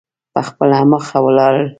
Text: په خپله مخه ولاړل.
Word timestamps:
په 0.33 0.41
خپله 0.47 0.77
مخه 0.91 1.17
ولاړل. 1.25 1.67